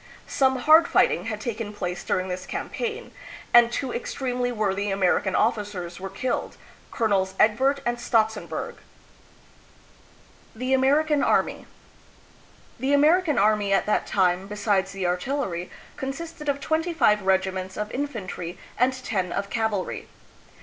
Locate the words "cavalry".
19.51-20.07